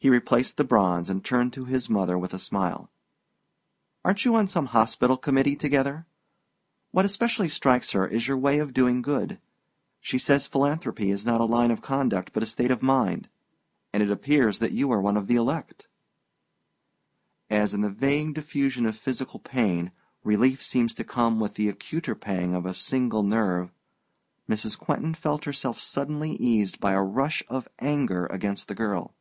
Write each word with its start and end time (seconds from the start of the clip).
He 0.00 0.10
replaced 0.10 0.58
the 0.58 0.62
bronze 0.62 1.10
and 1.10 1.24
turned 1.24 1.52
to 1.54 1.64
his 1.64 1.90
mother 1.90 2.16
with 2.16 2.32
a 2.32 2.38
smile. 2.38 2.88
"Aren't 4.04 4.24
you 4.24 4.36
on 4.36 4.46
some 4.46 4.66
hospital 4.66 5.16
committee 5.16 5.56
together? 5.56 6.06
What 6.92 7.04
especially 7.04 7.48
strikes 7.48 7.90
her 7.90 8.06
is 8.06 8.28
your 8.28 8.36
way 8.36 8.60
of 8.60 8.72
doing 8.72 9.02
good. 9.02 9.40
She 10.00 10.16
says 10.16 10.46
philanthropy 10.46 11.10
is 11.10 11.26
not 11.26 11.40
a 11.40 11.44
line 11.46 11.72
of 11.72 11.82
conduct, 11.82 12.32
but 12.32 12.44
a 12.44 12.46
state 12.46 12.70
of 12.70 12.80
mind 12.80 13.28
and 13.92 14.00
it 14.00 14.08
appears 14.08 14.60
that 14.60 14.70
you 14.70 14.88
are 14.92 15.00
one 15.00 15.16
of 15.16 15.26
the 15.26 15.34
elect." 15.34 15.88
As, 17.50 17.74
in 17.74 17.80
the 17.80 17.90
vague 17.90 18.34
diffusion 18.34 18.86
of 18.86 18.96
physical 18.96 19.40
pain, 19.40 19.90
relief 20.22 20.62
seems 20.62 20.94
to 20.94 21.02
come 21.02 21.40
with 21.40 21.54
the 21.54 21.68
acuter 21.68 22.14
pang 22.14 22.54
of 22.54 22.66
a 22.66 22.72
single 22.72 23.24
nerve, 23.24 23.74
Mrs. 24.48 24.78
Quentin 24.78 25.14
felt 25.14 25.44
herself 25.44 25.80
suddenly 25.80 26.34
eased 26.36 26.78
by 26.78 26.92
a 26.92 27.02
rush 27.02 27.42
of 27.48 27.66
anger 27.80 28.26
against 28.26 28.68
the 28.68 28.76
girl. 28.76 29.16